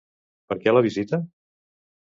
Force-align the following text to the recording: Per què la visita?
Per 0.53 0.57
què 0.63 0.73
la 0.75 0.83
visita? 0.89 1.21